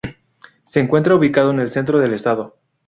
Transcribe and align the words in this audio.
Se 0.65 0.79
encuentra 0.79 1.13
ubicado 1.13 1.51
en 1.51 1.59
el 1.59 1.69
centro 1.69 1.99
del 1.99 2.15
estado. 2.15 2.57